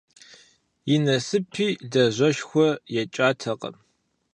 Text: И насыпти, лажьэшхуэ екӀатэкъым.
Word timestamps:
И 0.93 0.95
насыпти, 1.03 1.67
лажьэшхуэ 1.91 2.69
екӀатэкъым. 3.01 3.75